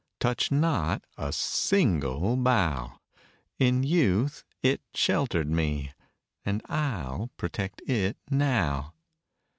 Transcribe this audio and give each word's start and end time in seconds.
Touch 0.19 0.51
not 0.51 1.05
a 1.15 1.31
single 1.31 2.35
bough! 2.35 2.99
In 3.59 3.83
youth 3.83 4.43
it 4.63 4.81
sheltered 4.95 5.47
me, 5.51 5.91
And 6.43 6.63
I'll 6.65 7.29
protect 7.37 7.83
it 7.87 8.17
now. 8.27 8.95